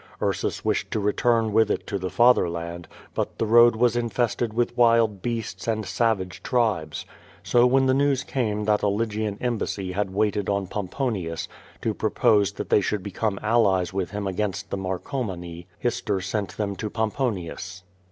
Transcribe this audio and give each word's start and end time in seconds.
Ursus 0.19 0.65
wished 0.65 0.89
to 0.89 0.99
return 0.99 1.53
with 1.53 1.69
it 1.69 1.85
to 1.85 1.99
the 1.99 2.09
fatherland, 2.09 2.87
but 3.13 3.37
the 3.37 3.45
road 3.45 3.75
was 3.75 3.95
infested 3.95 4.51
with 4.51 4.75
wild 4.75 5.21
beasts 5.21 5.67
and 5.67 5.85
savage 5.85 6.41
tribes. 6.41 7.05
So 7.43 7.67
when 7.67 7.85
the 7.85 7.93
;204 7.93 7.93
Q^^^ 7.93 7.97
VADIS. 7.99 8.07
news 8.09 8.23
came 8.23 8.63
that 8.65 8.81
a 8.81 8.87
Lygian 8.87 9.37
embassy 9.39 9.91
had 9.91 10.11
waited 10.11 10.49
on 10.49 10.65
Pomponius, 10.65 11.47
to 11.83 11.93
propose 11.93 12.53
that 12.53 12.71
they 12.71 12.81
should 12.81 13.03
become 13.03 13.39
allies 13.43 13.93
with 13.93 14.09
him 14.09 14.25
against 14.25 14.71
the 14.71 14.77
Marcomani, 14.77 15.67
Hister 15.77 16.19
sent 16.19 16.57
them 16.57 16.75
to 16.77 16.89
Pomponius. 16.89 17.83